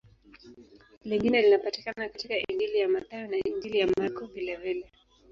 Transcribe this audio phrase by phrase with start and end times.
[1.03, 4.91] Lingine linapatikana katika Injili ya Mathayo na Injili ya Marko vilevile.